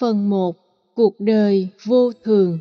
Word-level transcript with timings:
Phần 0.00 0.30
1. 0.30 0.56
Cuộc 0.94 1.20
đời 1.20 1.68
vô 1.84 2.12
thường. 2.24 2.58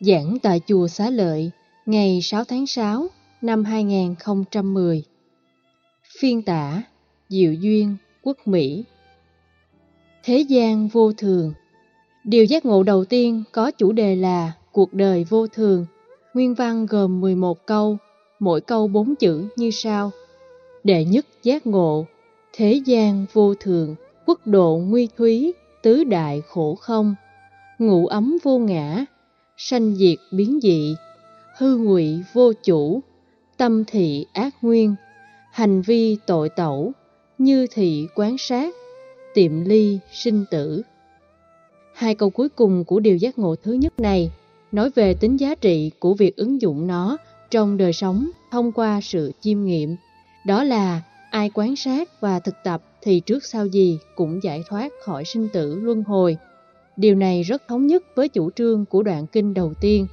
Giảng 0.00 0.36
tại 0.42 0.60
Chùa 0.66 0.88
Xá 0.88 1.10
Lợi 1.10 1.50
ngày 1.86 2.20
6 2.22 2.44
tháng 2.44 2.66
6 2.66 3.06
năm 3.42 3.64
2010 3.64 5.02
Phiên 6.18 6.42
tả 6.42 6.82
Diệu 7.28 7.52
Duyên, 7.52 7.96
Quốc 8.22 8.36
Mỹ. 8.44 8.84
Thế 10.24 10.38
gian 10.38 10.88
vô 10.88 11.12
thường. 11.12 11.52
Điều 12.24 12.44
giác 12.44 12.64
ngộ 12.64 12.82
đầu 12.82 13.04
tiên 13.04 13.42
có 13.52 13.70
chủ 13.70 13.92
đề 13.92 14.16
là 14.16 14.52
Cuộc 14.72 14.94
đời 14.94 15.24
vô 15.24 15.46
thường. 15.46 15.86
Nguyên 16.34 16.54
văn 16.54 16.86
gồm 16.86 17.20
11 17.20 17.66
câu, 17.66 17.96
mỗi 18.38 18.60
câu 18.60 18.88
4 18.88 19.16
chữ 19.16 19.48
như 19.56 19.70
sau. 19.70 20.10
Đệ 20.84 21.04
nhất 21.04 21.26
giác 21.42 21.66
ngộ 21.66 22.06
Thế 22.52 22.72
gian 22.86 23.26
vô 23.32 23.54
thường, 23.54 23.94
quốc 24.26 24.46
độ 24.46 24.80
nguy 24.88 25.08
thúy, 25.16 25.54
tứ 25.82 26.04
đại 26.04 26.42
khổ 26.48 26.74
không, 26.74 27.14
ngủ 27.78 28.06
ấm 28.06 28.38
vô 28.42 28.58
ngã, 28.58 29.04
sanh 29.56 29.96
diệt 29.96 30.18
biến 30.32 30.58
dị, 30.62 30.94
hư 31.56 31.76
ngụy 31.76 32.22
vô 32.32 32.52
chủ, 32.52 33.00
tâm 33.56 33.84
thị 33.84 34.26
ác 34.32 34.54
nguyên, 34.62 34.94
hành 35.52 35.82
vi 35.82 36.16
tội 36.26 36.48
tẩu, 36.48 36.92
như 37.38 37.66
thị 37.66 38.06
quán 38.14 38.38
sát, 38.38 38.74
tiệm 39.34 39.64
ly 39.64 39.98
sinh 40.12 40.44
tử. 40.50 40.82
Hai 41.94 42.14
câu 42.14 42.30
cuối 42.30 42.48
cùng 42.48 42.84
của 42.84 43.00
điều 43.00 43.16
giác 43.16 43.38
ngộ 43.38 43.56
thứ 43.62 43.72
nhất 43.72 44.00
này 44.00 44.30
nói 44.72 44.90
về 44.94 45.14
tính 45.14 45.40
giá 45.40 45.54
trị 45.54 45.90
của 45.98 46.14
việc 46.14 46.36
ứng 46.36 46.60
dụng 46.60 46.86
nó 46.86 47.16
trong 47.50 47.76
đời 47.76 47.92
sống 47.92 48.30
thông 48.50 48.72
qua 48.72 49.00
sự 49.00 49.32
chiêm 49.40 49.64
nghiệm. 49.64 49.96
Đó 50.46 50.64
là 50.64 51.02
ai 51.36 51.50
quán 51.54 51.76
sát 51.76 52.20
và 52.20 52.40
thực 52.40 52.54
tập 52.64 52.82
thì 53.02 53.20
trước 53.20 53.44
sau 53.44 53.66
gì 53.66 53.98
cũng 54.14 54.42
giải 54.42 54.64
thoát 54.68 54.92
khỏi 55.04 55.24
sinh 55.24 55.48
tử 55.52 55.74
luân 55.74 56.02
hồi. 56.02 56.36
Điều 56.96 57.14
này 57.14 57.42
rất 57.42 57.68
thống 57.68 57.86
nhất 57.86 58.04
với 58.14 58.28
chủ 58.28 58.50
trương 58.50 58.84
của 58.84 59.02
đoạn 59.02 59.26
kinh 59.26 59.54
đầu 59.54 59.72
tiên. 59.80 60.06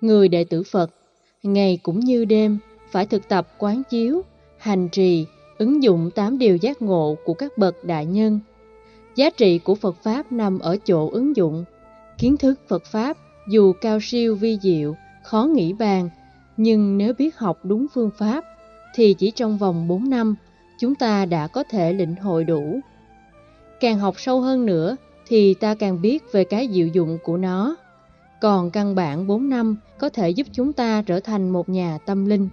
Người 0.00 0.28
đệ 0.28 0.44
tử 0.44 0.62
Phật, 0.62 0.90
ngày 1.42 1.78
cũng 1.82 2.00
như 2.00 2.24
đêm, 2.24 2.58
phải 2.90 3.06
thực 3.06 3.28
tập 3.28 3.48
quán 3.58 3.82
chiếu, 3.90 4.22
hành 4.58 4.88
trì, 4.88 5.26
ứng 5.58 5.82
dụng 5.82 6.10
tám 6.14 6.38
điều 6.38 6.56
giác 6.56 6.82
ngộ 6.82 7.16
của 7.24 7.34
các 7.34 7.58
bậc 7.58 7.84
đại 7.84 8.06
nhân. 8.06 8.40
Giá 9.16 9.30
trị 9.30 9.58
của 9.58 9.74
Phật 9.74 9.96
Pháp 10.02 10.32
nằm 10.32 10.58
ở 10.58 10.76
chỗ 10.84 11.10
ứng 11.10 11.36
dụng. 11.36 11.64
Kiến 12.18 12.36
thức 12.36 12.60
Phật 12.68 12.84
Pháp 12.84 13.16
dù 13.48 13.72
cao 13.80 13.98
siêu 14.02 14.36
vi 14.36 14.58
diệu, 14.62 14.94
khó 15.24 15.44
nghĩ 15.44 15.72
bàn, 15.72 16.10
nhưng 16.56 16.98
nếu 16.98 17.12
biết 17.18 17.36
học 17.36 17.58
đúng 17.62 17.86
phương 17.94 18.10
pháp, 18.18 18.44
thì 18.94 19.14
chỉ 19.14 19.30
trong 19.30 19.58
vòng 19.58 19.88
4 19.88 20.10
năm 20.10 20.36
chúng 20.78 20.94
ta 20.94 21.24
đã 21.24 21.46
có 21.46 21.64
thể 21.70 21.92
lĩnh 21.92 22.14
hội 22.14 22.44
đủ. 22.44 22.80
Càng 23.80 23.98
học 23.98 24.14
sâu 24.18 24.40
hơn 24.40 24.66
nữa 24.66 24.96
thì 25.26 25.54
ta 25.54 25.74
càng 25.74 26.02
biết 26.02 26.32
về 26.32 26.44
cái 26.44 26.68
diệu 26.72 26.86
dụng 26.86 27.18
của 27.24 27.36
nó. 27.36 27.76
Còn 28.40 28.70
căn 28.70 28.94
bản 28.94 29.26
4 29.26 29.48
năm 29.48 29.76
có 29.98 30.08
thể 30.08 30.30
giúp 30.30 30.46
chúng 30.52 30.72
ta 30.72 31.02
trở 31.02 31.20
thành 31.20 31.50
một 31.50 31.68
nhà 31.68 31.98
tâm 32.06 32.26
linh. 32.26 32.48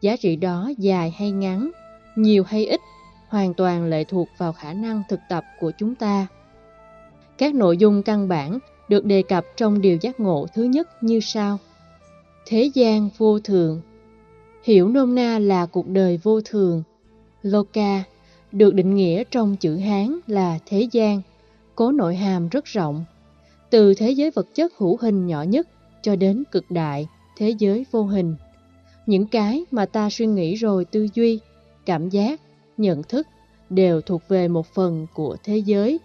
Giá 0.00 0.16
trị 0.16 0.36
đó 0.36 0.70
dài 0.78 1.14
hay 1.18 1.30
ngắn, 1.30 1.70
nhiều 2.16 2.44
hay 2.44 2.66
ít, 2.66 2.80
hoàn 3.28 3.54
toàn 3.54 3.84
lệ 3.84 4.04
thuộc 4.04 4.28
vào 4.38 4.52
khả 4.52 4.72
năng 4.72 5.02
thực 5.08 5.20
tập 5.28 5.44
của 5.60 5.72
chúng 5.78 5.94
ta. 5.94 6.26
Các 7.38 7.54
nội 7.54 7.76
dung 7.76 8.02
căn 8.02 8.28
bản 8.28 8.58
được 8.88 9.04
đề 9.04 9.22
cập 9.22 9.44
trong 9.56 9.80
điều 9.80 9.98
giác 10.00 10.20
ngộ 10.20 10.46
thứ 10.54 10.62
nhất 10.62 11.02
như 11.02 11.20
sau. 11.20 11.58
Thế 12.46 12.70
gian 12.74 13.08
vô 13.18 13.38
thường 13.40 13.80
Hiểu 14.62 14.88
nôm 14.88 15.14
na 15.14 15.38
là 15.38 15.66
cuộc 15.66 15.88
đời 15.88 16.20
vô 16.22 16.40
thường, 16.40 16.82
Loka 17.42 18.04
được 18.52 18.74
định 18.74 18.94
nghĩa 18.94 19.24
trong 19.30 19.56
chữ 19.56 19.76
Hán 19.76 20.18
là 20.26 20.58
thế 20.66 20.88
gian, 20.92 21.22
có 21.74 21.92
nội 21.92 22.16
hàm 22.16 22.48
rất 22.48 22.64
rộng, 22.64 23.04
từ 23.70 23.94
thế 23.94 24.10
giới 24.10 24.30
vật 24.30 24.46
chất 24.54 24.72
hữu 24.78 24.96
hình 25.00 25.26
nhỏ 25.26 25.42
nhất 25.42 25.68
cho 26.02 26.16
đến 26.16 26.44
cực 26.52 26.70
đại, 26.70 27.06
thế 27.36 27.50
giới 27.58 27.86
vô 27.90 28.02
hình. 28.02 28.34
Những 29.06 29.26
cái 29.26 29.64
mà 29.70 29.86
ta 29.86 30.10
suy 30.10 30.26
nghĩ 30.26 30.54
rồi 30.54 30.84
tư 30.84 31.08
duy, 31.14 31.40
cảm 31.86 32.08
giác, 32.08 32.40
nhận 32.76 33.02
thức 33.02 33.26
đều 33.70 34.00
thuộc 34.00 34.22
về 34.28 34.48
một 34.48 34.66
phần 34.66 35.06
của 35.14 35.36
thế 35.44 35.56
giới. 35.56 35.98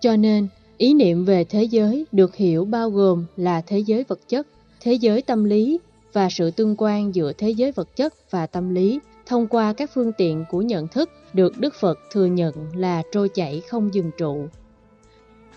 Cho 0.00 0.16
nên, 0.16 0.48
ý 0.78 0.94
niệm 0.94 1.24
về 1.24 1.44
thế 1.44 1.64
giới 1.64 2.06
được 2.12 2.36
hiểu 2.36 2.64
bao 2.64 2.90
gồm 2.90 3.24
là 3.36 3.60
thế 3.60 3.78
giới 3.78 4.04
vật 4.04 4.20
chất, 4.28 4.46
thế 4.80 4.92
giới 4.92 5.22
tâm 5.22 5.44
lý 5.44 5.78
và 6.12 6.28
sự 6.30 6.50
tương 6.50 6.74
quan 6.78 7.14
giữa 7.14 7.32
thế 7.32 7.50
giới 7.50 7.72
vật 7.72 7.96
chất 7.96 8.30
và 8.30 8.46
tâm 8.46 8.74
lý 8.74 9.00
thông 9.28 9.46
qua 9.46 9.72
các 9.72 9.90
phương 9.94 10.12
tiện 10.12 10.44
của 10.50 10.62
nhận 10.62 10.88
thức 10.88 11.10
được 11.32 11.58
Đức 11.58 11.74
Phật 11.74 11.98
thừa 12.10 12.26
nhận 12.26 12.54
là 12.74 13.02
trôi 13.12 13.28
chảy 13.28 13.62
không 13.68 13.94
dừng 13.94 14.10
trụ. 14.18 14.48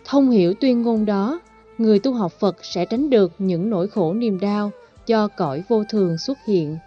Thông 0.05 0.29
hiểu 0.29 0.53
tuyên 0.53 0.81
ngôn 0.81 1.05
đó, 1.05 1.39
người 1.77 1.99
tu 1.99 2.13
học 2.13 2.31
Phật 2.31 2.65
sẽ 2.65 2.85
tránh 2.85 3.09
được 3.09 3.31
những 3.39 3.69
nỗi 3.69 3.87
khổ 3.87 4.13
niềm 4.13 4.39
đau 4.39 4.71
do 5.05 5.27
cõi 5.27 5.63
vô 5.69 5.83
thường 5.89 6.17
xuất 6.17 6.37
hiện. 6.45 6.77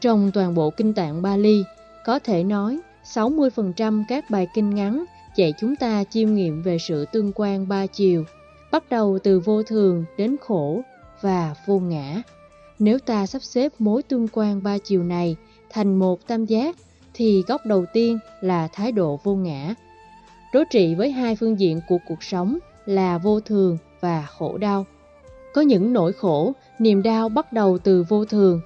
Trong 0.00 0.30
toàn 0.34 0.54
bộ 0.54 0.70
kinh 0.70 0.94
tạng 0.94 1.22
Bali, 1.22 1.64
có 2.04 2.18
thể 2.18 2.44
nói 2.44 2.80
60% 3.04 4.04
các 4.08 4.30
bài 4.30 4.46
kinh 4.54 4.74
ngắn 4.74 5.04
dạy 5.36 5.52
chúng 5.60 5.76
ta 5.76 6.04
chiêm 6.04 6.34
nghiệm 6.34 6.62
về 6.62 6.78
sự 6.78 7.04
tương 7.12 7.32
quan 7.34 7.68
ba 7.68 7.86
chiều, 7.86 8.24
bắt 8.72 8.84
đầu 8.90 9.18
từ 9.22 9.40
vô 9.40 9.62
thường 9.62 10.04
đến 10.16 10.36
khổ 10.40 10.80
và 11.20 11.54
vô 11.66 11.78
ngã. 11.78 12.22
Nếu 12.78 12.98
ta 12.98 13.26
sắp 13.26 13.42
xếp 13.42 13.72
mối 13.78 14.02
tương 14.02 14.28
quan 14.32 14.62
ba 14.62 14.78
chiều 14.78 15.02
này 15.02 15.36
thành 15.72 15.96
một 15.96 16.26
tam 16.26 16.44
giác 16.44 16.76
thì 17.14 17.42
góc 17.46 17.66
đầu 17.66 17.84
tiên 17.92 18.18
là 18.40 18.68
thái 18.68 18.92
độ 18.92 19.20
vô 19.24 19.34
ngã. 19.34 19.74
Đối 20.52 20.64
trị 20.64 20.94
với 20.94 21.10
hai 21.10 21.36
phương 21.36 21.60
diện 21.60 21.80
của 21.88 21.98
cuộc 22.08 22.22
sống 22.22 22.58
là 22.86 23.18
vô 23.18 23.40
thường 23.40 23.78
và 24.00 24.26
khổ 24.38 24.58
đau. 24.58 24.86
Có 25.54 25.60
những 25.60 25.92
nỗi 25.92 26.12
khổ, 26.12 26.52
niềm 26.78 27.02
đau 27.02 27.28
bắt 27.28 27.52
đầu 27.52 27.78
từ 27.78 28.04
vô 28.08 28.24
thường. 28.24 28.60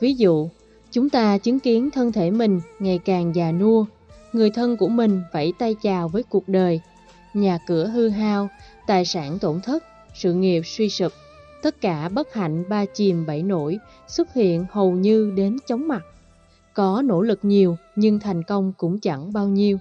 Ví 0.00 0.14
dụ, 0.14 0.48
chúng 0.90 1.10
ta 1.10 1.38
chứng 1.38 1.60
kiến 1.60 1.90
thân 1.90 2.12
thể 2.12 2.30
mình 2.30 2.60
ngày 2.78 2.98
càng 3.04 3.34
già 3.34 3.52
nua, 3.52 3.84
người 4.32 4.50
thân 4.50 4.76
của 4.76 4.88
mình 4.88 5.22
vẫy 5.32 5.52
tay 5.58 5.76
chào 5.82 6.08
với 6.08 6.22
cuộc 6.22 6.48
đời, 6.48 6.80
nhà 7.34 7.58
cửa 7.66 7.86
hư 7.86 8.08
hao, 8.08 8.48
tài 8.86 9.04
sản 9.04 9.38
tổn 9.38 9.60
thất, 9.60 9.84
sự 10.14 10.34
nghiệp 10.34 10.62
suy 10.64 10.88
sụp. 10.88 11.12
Tất 11.62 11.80
cả 11.80 12.08
bất 12.08 12.34
hạnh 12.34 12.64
ba 12.68 12.84
chìm 12.84 13.26
bảy 13.26 13.42
nổi 13.42 13.78
xuất 14.08 14.34
hiện 14.34 14.66
hầu 14.70 14.90
như 14.90 15.32
đến 15.36 15.56
chóng 15.66 15.88
mặt. 15.88 16.02
Có 16.74 17.02
nỗ 17.04 17.22
lực 17.22 17.38
nhiều 17.42 17.76
nhưng 17.96 18.20
thành 18.20 18.42
công 18.42 18.72
cũng 18.76 19.00
chẳng 19.00 19.32
bao 19.32 19.48
nhiêu. 19.48 19.78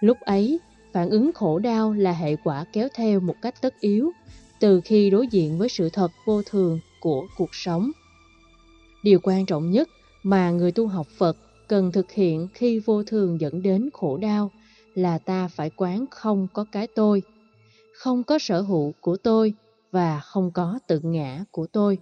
Lúc 0.00 0.20
ấy, 0.20 0.58
phản 0.92 1.10
ứng 1.10 1.32
khổ 1.32 1.58
đau 1.58 1.92
là 1.92 2.12
hệ 2.12 2.36
quả 2.36 2.64
kéo 2.72 2.88
theo 2.94 3.20
một 3.20 3.34
cách 3.42 3.54
tất 3.60 3.80
yếu 3.80 4.10
từ 4.60 4.80
khi 4.84 5.10
đối 5.10 5.26
diện 5.26 5.58
với 5.58 5.68
sự 5.68 5.88
thật 5.92 6.10
vô 6.26 6.42
thường 6.42 6.80
của 7.00 7.26
cuộc 7.36 7.54
sống. 7.54 7.90
Điều 9.02 9.18
quan 9.22 9.46
trọng 9.46 9.70
nhất 9.70 9.88
mà 10.22 10.50
người 10.50 10.72
tu 10.72 10.86
học 10.86 11.06
Phật 11.18 11.36
cần 11.68 11.92
thực 11.92 12.10
hiện 12.10 12.48
khi 12.54 12.78
vô 12.78 13.02
thường 13.04 13.40
dẫn 13.40 13.62
đến 13.62 13.90
khổ 13.92 14.16
đau 14.16 14.50
là 14.94 15.18
ta 15.18 15.48
phải 15.48 15.70
quán 15.76 16.04
không 16.10 16.46
có 16.52 16.64
cái 16.72 16.86
tôi, 16.86 17.22
không 17.94 18.24
có 18.24 18.38
sở 18.38 18.60
hữu 18.60 18.92
của 19.00 19.16
tôi 19.16 19.54
và 19.92 20.20
không 20.20 20.50
có 20.50 20.78
tự 20.86 21.00
ngã 21.02 21.44
của 21.50 21.66
tôi. 21.66 21.98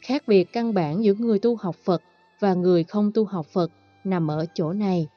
Khác 0.00 0.22
biệt 0.26 0.52
căn 0.52 0.74
bản 0.74 1.04
giữa 1.04 1.14
người 1.14 1.38
tu 1.38 1.56
học 1.56 1.76
Phật 1.84 2.02
và 2.40 2.54
người 2.54 2.84
không 2.84 3.12
tu 3.12 3.24
học 3.24 3.46
Phật 3.46 3.70
nằm 4.04 4.30
ở 4.30 4.46
chỗ 4.54 4.72
này. 4.72 5.08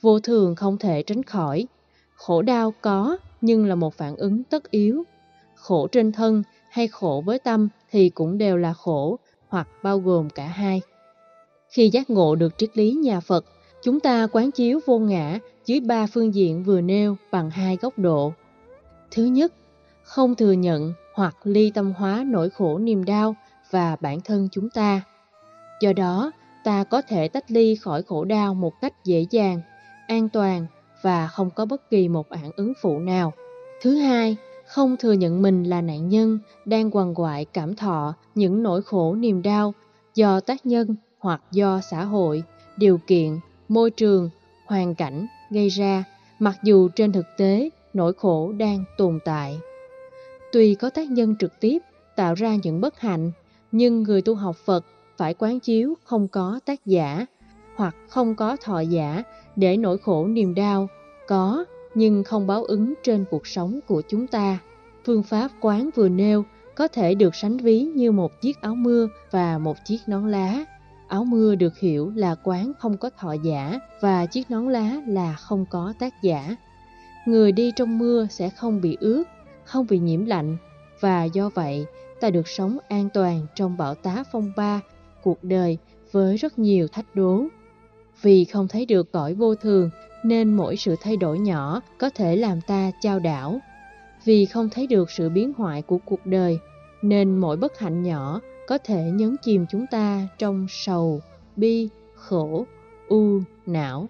Vô 0.00 0.20
thường 0.20 0.54
không 0.54 0.78
thể 0.78 1.02
tránh 1.02 1.22
khỏi, 1.22 1.66
khổ 2.14 2.42
đau 2.42 2.74
có 2.80 3.18
nhưng 3.40 3.66
là 3.66 3.74
một 3.74 3.94
phản 3.94 4.16
ứng 4.16 4.44
tất 4.44 4.70
yếu. 4.70 5.02
Khổ 5.54 5.86
trên 5.86 6.12
thân 6.12 6.42
hay 6.70 6.88
khổ 6.88 7.22
với 7.26 7.38
tâm 7.38 7.68
thì 7.90 8.10
cũng 8.10 8.38
đều 8.38 8.56
là 8.56 8.72
khổ 8.72 9.18
hoặc 9.48 9.68
bao 9.82 9.98
gồm 9.98 10.30
cả 10.30 10.46
hai. 10.46 10.80
Khi 11.70 11.90
giác 11.90 12.10
ngộ 12.10 12.34
được 12.34 12.58
triết 12.58 12.76
lý 12.76 12.92
nhà 12.92 13.20
Phật, 13.20 13.44
chúng 13.82 14.00
ta 14.00 14.26
quán 14.32 14.50
chiếu 14.50 14.80
vô 14.86 14.98
ngã 14.98 15.38
dưới 15.66 15.80
ba 15.80 16.06
phương 16.06 16.34
diện 16.34 16.64
vừa 16.64 16.80
nêu 16.80 17.16
bằng 17.30 17.50
hai 17.50 17.76
góc 17.76 17.98
độ. 17.98 18.32
Thứ 19.10 19.24
nhất, 19.24 19.52
không 20.02 20.34
thừa 20.34 20.52
nhận 20.52 20.92
hoặc 21.14 21.36
ly 21.44 21.70
tâm 21.74 21.92
hóa 21.92 22.24
nỗi 22.26 22.50
khổ 22.50 22.78
niềm 22.78 23.04
đau 23.04 23.36
và 23.70 23.96
bản 24.00 24.20
thân 24.20 24.48
chúng 24.52 24.70
ta. 24.70 25.02
Do 25.80 25.92
đó, 25.92 26.32
ta 26.64 26.84
có 26.84 27.02
thể 27.02 27.28
tách 27.28 27.50
ly 27.50 27.74
khỏi 27.74 28.02
khổ 28.02 28.24
đau 28.24 28.54
một 28.54 28.80
cách 28.80 29.04
dễ 29.04 29.26
dàng, 29.30 29.60
an 30.08 30.28
toàn 30.28 30.66
và 31.02 31.26
không 31.26 31.50
có 31.50 31.66
bất 31.66 31.90
kỳ 31.90 32.08
một 32.08 32.28
phản 32.30 32.50
ứng 32.56 32.72
phụ 32.82 32.98
nào. 32.98 33.32
Thứ 33.82 33.96
hai, 33.96 34.36
không 34.66 34.96
thừa 34.96 35.12
nhận 35.12 35.42
mình 35.42 35.64
là 35.64 35.80
nạn 35.80 36.08
nhân 36.08 36.38
đang 36.64 36.90
quằn 36.92 37.14
quại 37.14 37.44
cảm 37.44 37.74
thọ 37.74 38.14
những 38.34 38.62
nỗi 38.62 38.82
khổ 38.82 39.14
niềm 39.14 39.42
đau 39.42 39.74
do 40.14 40.40
tác 40.40 40.66
nhân 40.66 40.96
hoặc 41.18 41.42
do 41.50 41.80
xã 41.90 42.04
hội, 42.04 42.42
điều 42.76 42.98
kiện, 43.06 43.38
môi 43.68 43.90
trường, 43.90 44.30
hoàn 44.66 44.94
cảnh 44.94 45.26
gây 45.50 45.68
ra, 45.68 46.04
mặc 46.38 46.56
dù 46.62 46.88
trên 46.88 47.12
thực 47.12 47.26
tế 47.36 47.70
nỗi 47.94 48.12
khổ 48.12 48.52
đang 48.52 48.84
tồn 48.98 49.18
tại. 49.24 49.58
Tuy 50.52 50.74
có 50.74 50.90
tác 50.90 51.10
nhân 51.10 51.36
trực 51.38 51.60
tiếp 51.60 51.78
tạo 52.16 52.34
ra 52.34 52.56
những 52.62 52.80
bất 52.80 53.00
hạnh, 53.00 53.32
nhưng 53.72 54.02
người 54.02 54.22
tu 54.22 54.34
học 54.34 54.56
Phật 54.64 54.84
phải 55.20 55.34
quán 55.34 55.60
chiếu 55.60 55.94
không 56.04 56.28
có 56.28 56.60
tác 56.66 56.86
giả 56.86 57.26
hoặc 57.76 57.96
không 58.08 58.34
có 58.34 58.56
thọ 58.56 58.80
giả 58.80 59.22
để 59.56 59.76
nỗi 59.76 59.98
khổ 59.98 60.26
niềm 60.26 60.54
đau 60.54 60.88
có 61.28 61.64
nhưng 61.94 62.24
không 62.24 62.46
báo 62.46 62.64
ứng 62.64 62.94
trên 63.02 63.24
cuộc 63.30 63.46
sống 63.46 63.80
của 63.86 64.02
chúng 64.08 64.26
ta. 64.26 64.58
Phương 65.04 65.22
pháp 65.22 65.50
quán 65.60 65.90
vừa 65.94 66.08
nêu 66.08 66.44
có 66.74 66.88
thể 66.88 67.14
được 67.14 67.34
sánh 67.34 67.56
ví 67.56 67.82
như 67.82 68.12
một 68.12 68.40
chiếc 68.40 68.60
áo 68.60 68.74
mưa 68.74 69.08
và 69.30 69.58
một 69.58 69.76
chiếc 69.84 69.98
nón 70.06 70.30
lá. 70.30 70.64
Áo 71.08 71.24
mưa 71.24 71.54
được 71.54 71.78
hiểu 71.78 72.12
là 72.14 72.34
quán 72.44 72.72
không 72.78 72.96
có 72.96 73.10
thọ 73.18 73.32
giả 73.32 73.78
và 74.00 74.26
chiếc 74.26 74.50
nón 74.50 74.68
lá 74.68 75.00
là 75.06 75.34
không 75.34 75.66
có 75.70 75.94
tác 75.98 76.22
giả. 76.22 76.56
Người 77.26 77.52
đi 77.52 77.72
trong 77.76 77.98
mưa 77.98 78.26
sẽ 78.30 78.48
không 78.48 78.80
bị 78.80 78.96
ướt, 79.00 79.24
không 79.64 79.86
bị 79.90 79.98
nhiễm 79.98 80.24
lạnh 80.24 80.56
và 81.00 81.24
do 81.24 81.48
vậy 81.48 81.86
ta 82.20 82.30
được 82.30 82.48
sống 82.48 82.78
an 82.88 83.08
toàn 83.14 83.46
trong 83.54 83.76
bão 83.76 83.94
tá 83.94 84.24
phong 84.32 84.52
ba 84.56 84.80
cuộc 85.22 85.44
đời 85.44 85.78
với 86.12 86.36
rất 86.36 86.58
nhiều 86.58 86.88
thách 86.88 87.14
đố. 87.14 87.44
Vì 88.22 88.44
không 88.44 88.68
thấy 88.68 88.86
được 88.86 89.12
cõi 89.12 89.34
vô 89.34 89.54
thường 89.54 89.90
nên 90.24 90.56
mỗi 90.56 90.76
sự 90.76 90.96
thay 91.00 91.16
đổi 91.16 91.38
nhỏ 91.38 91.80
có 91.98 92.10
thể 92.10 92.36
làm 92.36 92.60
ta 92.60 92.90
trao 93.00 93.18
đảo. 93.18 93.60
Vì 94.24 94.46
không 94.46 94.68
thấy 94.68 94.86
được 94.86 95.10
sự 95.10 95.28
biến 95.28 95.52
hoại 95.56 95.82
của 95.82 95.98
cuộc 95.98 96.26
đời 96.26 96.58
nên 97.02 97.38
mỗi 97.38 97.56
bất 97.56 97.78
hạnh 97.78 98.02
nhỏ 98.02 98.40
có 98.68 98.78
thể 98.78 99.02
nhấn 99.14 99.36
chìm 99.42 99.66
chúng 99.70 99.86
ta 99.90 100.28
trong 100.38 100.66
sầu, 100.68 101.20
bi, 101.56 101.88
khổ, 102.14 102.66
u, 103.08 103.40
não. 103.66 104.08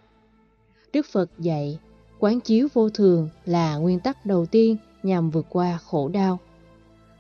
Đức 0.93 1.07
Phật 1.13 1.31
dạy, 1.39 1.79
quán 2.19 2.41
chiếu 2.41 2.69
vô 2.75 2.91
thường 2.91 3.29
là 3.45 3.77
nguyên 3.77 4.01
tắc 4.01 4.27
đầu 4.27 4.47
tiên 4.47 4.77
nhằm 5.03 5.31
vượt 5.31 5.47
qua 5.49 5.79
khổ 5.85 6.09
đau. 6.09 6.39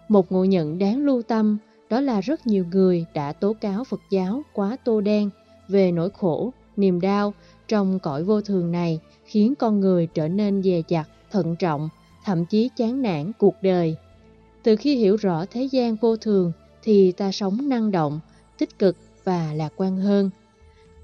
Một 0.08 0.32
ngộ 0.32 0.44
nhận 0.44 0.78
đáng 0.78 1.04
lưu 1.04 1.22
tâm 1.22 1.58
đó 1.90 2.00
là 2.00 2.20
rất 2.20 2.46
nhiều 2.46 2.64
người 2.72 3.06
đã 3.14 3.32
tố 3.32 3.52
cáo 3.52 3.84
Phật 3.84 4.00
giáo 4.10 4.42
quá 4.52 4.76
tô 4.84 5.00
đen 5.00 5.30
về 5.68 5.92
nỗi 5.92 6.10
khổ, 6.10 6.52
niềm 6.76 7.00
đau 7.00 7.34
trong 7.68 7.98
cõi 7.98 8.24
vô 8.24 8.40
thường 8.40 8.72
này 8.72 9.00
khiến 9.24 9.54
con 9.58 9.80
người 9.80 10.06
trở 10.06 10.28
nên 10.28 10.62
dè 10.62 10.82
dặt, 10.88 11.08
thận 11.30 11.56
trọng, 11.56 11.88
thậm 12.24 12.44
chí 12.46 12.70
chán 12.76 13.02
nản 13.02 13.32
cuộc 13.38 13.54
đời. 13.62 13.96
Từ 14.62 14.76
khi 14.76 14.96
hiểu 14.96 15.16
rõ 15.16 15.44
thế 15.50 15.62
gian 15.62 15.96
vô 15.96 16.16
thường 16.16 16.52
thì 16.82 17.12
ta 17.12 17.32
sống 17.32 17.68
năng 17.68 17.90
động, 17.90 18.20
tích 18.58 18.78
cực 18.78 18.96
và 19.24 19.52
lạc 19.54 19.72
quan 19.76 19.96
hơn. 19.96 20.30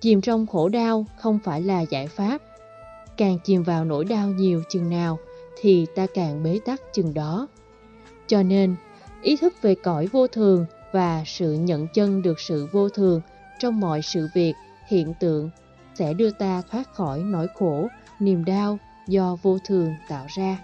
Chìm 0.01 0.21
trong 0.21 0.47
khổ 0.47 0.69
đau 0.69 1.07
không 1.19 1.39
phải 1.45 1.63
là 1.63 1.81
giải 1.81 2.07
pháp. 2.07 2.43
Càng 3.17 3.39
chìm 3.45 3.63
vào 3.63 3.85
nỗi 3.85 4.05
đau 4.05 4.29
nhiều 4.29 4.63
chừng 4.69 4.91
nào 4.91 5.19
thì 5.61 5.87
ta 5.95 6.07
càng 6.15 6.43
bế 6.43 6.61
tắc 6.65 6.81
chừng 6.93 7.15
đó. 7.15 7.49
Cho 8.27 8.43
nên, 8.43 8.75
ý 9.23 9.37
thức 9.37 9.55
về 9.63 9.75
cõi 9.75 10.07
vô 10.13 10.27
thường 10.27 10.67
và 10.93 11.23
sự 11.27 11.53
nhận 11.53 11.89
chân 11.95 12.23
được 12.23 12.41
sự 12.41 12.69
vô 12.73 12.89
thường 12.89 13.21
trong 13.59 13.81
mọi 13.81 14.03
sự 14.03 14.29
việc, 14.35 14.55
hiện 14.87 15.15
tượng 15.21 15.51
sẽ 15.95 16.15
đưa 16.15 16.31
ta 16.31 16.63
thoát 16.71 16.95
khỏi 16.95 17.19
nỗi 17.19 17.47
khổ, 17.55 17.89
niềm 18.21 18.45
đau 18.45 18.79
do 19.09 19.37
vô 19.43 19.59
thường 19.65 19.95
tạo 20.09 20.27
ra. 20.37 20.59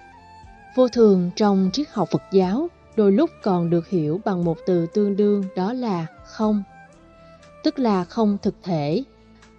Vô 0.75 0.89
thường 0.89 1.31
trong 1.37 1.71
triết 1.73 1.87
học 1.91 2.09
Phật 2.13 2.23
giáo 2.33 2.69
đôi 2.97 3.13
lúc 3.13 3.31
còn 3.43 3.71
được 3.71 3.89
hiểu 3.89 4.21
bằng 4.25 4.45
một 4.45 4.57
từ 4.67 4.87
tương 4.87 5.17
đương 5.17 5.45
đó 5.57 5.73
là 5.73 6.07
không, 6.25 6.63
tức 7.65 7.79
là 7.79 8.05
không 8.05 8.39
thực 8.43 8.55
thể. 8.63 9.05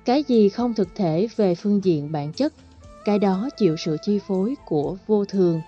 Cái 0.05 0.23
gì 0.27 0.49
không 0.49 0.73
thực 0.73 0.87
thể 0.95 1.27
về 1.35 1.55
phương 1.55 1.83
diện 1.83 2.11
bản 2.11 2.33
chất, 2.33 2.53
cái 3.05 3.19
đó 3.19 3.49
chịu 3.57 3.75
sự 3.77 3.97
chi 4.01 4.19
phối 4.27 4.55
của 4.65 4.97
vô 5.07 5.25
thường. 5.25 5.61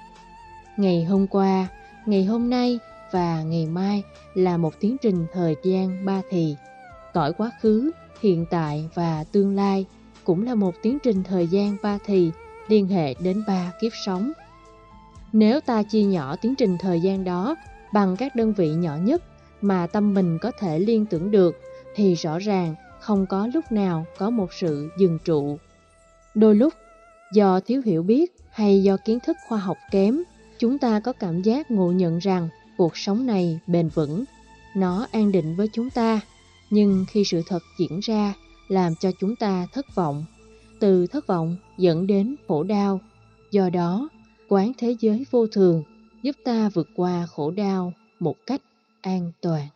Ngày 0.78 1.04
hôm 1.04 1.28
qua, 1.28 1.68
ngày 2.06 2.26
hôm 2.26 2.50
nay 2.50 2.80
và 3.12 3.44
ngày 3.44 3.66
mai 3.66 4.04
là 4.34 4.58
một 4.58 4.80
tiến 4.80 4.98
trình 5.02 5.26
thời 5.34 5.56
gian 5.64 6.06
ba 6.06 6.22
thì. 6.30 6.56
Cõi 7.14 7.34
quá 7.34 7.52
khứ, 7.62 7.92
hiện 8.22 8.46
tại 8.50 8.90
và 8.94 9.24
tương 9.32 9.56
lai 9.56 9.86
cũng 10.24 10.46
là 10.46 10.56
một 10.56 10.76
tiến 10.82 10.98
trình 11.04 11.24
thời 11.24 11.48
gian 11.48 11.78
ba 11.84 11.98
thì 12.06 12.32
liên 12.68 12.88
hệ 12.88 13.14
đến 13.14 13.44
ba 13.48 13.72
kiếp 13.82 13.92
sống. 14.06 14.32
Nếu 15.34 15.60
ta 15.60 15.84
chia 15.84 16.04
nhỏ 16.04 16.36
tiến 16.36 16.56
trình 16.56 16.78
thời 16.80 17.02
gian 17.02 17.24
đó 17.24 17.56
bằng 17.94 18.16
các 18.18 18.36
đơn 18.36 18.54
vị 18.54 18.70
nhỏ 18.70 18.98
nhất 19.02 19.24
mà 19.62 19.88
tâm 19.88 20.14
mình 20.14 20.38
có 20.42 20.52
thể 20.60 20.80
liên 20.80 21.06
tưởng 21.06 21.32
được 21.32 21.56
thì 21.96 22.14
rõ 22.14 22.40
ràng 22.40 22.76
không 23.00 23.26
có 23.26 23.50
lúc 23.54 23.72
nào 23.72 24.06
có 24.18 24.30
một 24.30 24.54
sự 24.54 24.90
dừng 24.98 25.20
trụ. 25.26 25.58
Đôi 26.36 26.56
lúc, 26.56 26.74
do 27.34 27.60
thiếu 27.60 27.82
hiểu 27.86 28.04
biết 28.04 28.36
hay 28.52 28.84
do 28.84 28.98
kiến 29.06 29.20
thức 29.20 29.38
khoa 29.48 29.58
học 29.58 29.78
kém, 29.92 30.20
chúng 30.60 30.78
ta 30.78 31.00
có 31.00 31.14
cảm 31.14 31.42
giác 31.42 31.72
ngộ 31.72 31.92
nhận 31.92 32.20
rằng 32.20 32.50
cuộc 32.78 32.98
sống 32.98 33.26
này 33.26 33.60
bền 33.68 33.90
vững, 33.90 34.24
nó 34.76 35.08
an 35.12 35.32
định 35.32 35.56
với 35.56 35.68
chúng 35.74 35.90
ta. 35.90 36.22
Nhưng 36.70 37.06
khi 37.10 37.24
sự 37.24 37.42
thật 37.48 37.64
diễn 37.80 38.00
ra 38.00 38.34
làm 38.68 38.96
cho 38.96 39.12
chúng 39.20 39.36
ta 39.36 39.68
thất 39.74 39.96
vọng, 39.96 40.26
từ 40.80 41.08
thất 41.08 41.28
vọng 41.28 41.58
dẫn 41.78 42.08
đến 42.08 42.36
khổ 42.48 42.64
đau. 42.64 43.00
Do 43.52 43.70
đó, 43.70 44.10
quán 44.50 44.72
thế 44.78 44.96
giới 45.00 45.26
vô 45.32 45.48
thường 45.48 45.84
giúp 46.22 46.36
ta 46.44 46.70
vượt 46.70 46.90
qua 46.96 47.28
khổ 47.32 47.52
đau 47.52 47.94
một 48.20 48.36
cách 48.46 48.62
an 49.02 49.32
toàn 49.42 49.68